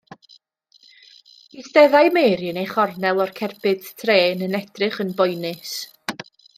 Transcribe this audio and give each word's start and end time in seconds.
Eisteddai 1.57 2.09
Mary 2.17 2.49
yn 2.53 2.59
ei 2.63 2.71
chornel 2.73 3.23
o'r 3.27 3.37
cerbyd 3.43 3.89
trên 4.05 4.45
yn 4.49 4.61
edrych 4.65 5.03
yn 5.07 5.17
boenus. 5.23 5.81